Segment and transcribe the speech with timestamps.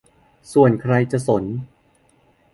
[0.53, 0.93] ส่วนใคร
[1.27, 1.49] สนใจ